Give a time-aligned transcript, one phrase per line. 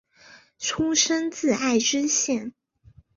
[0.57, 2.53] 出身自爱知县。